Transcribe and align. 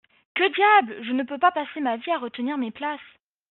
Que 0.33 0.49
diable! 0.51 1.03
je 1.03 1.11
ne 1.11 1.21
peux 1.21 1.37
pas 1.37 1.51
passer 1.51 1.79
ma 1.79 1.95
vie 1.97 2.09
à 2.09 2.17
retenir 2.17 2.57
mes 2.57 2.71
places. 2.71 2.99